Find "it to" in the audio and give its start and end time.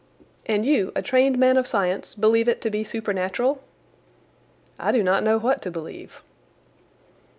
2.49-2.71